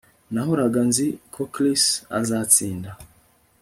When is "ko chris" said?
1.33-1.83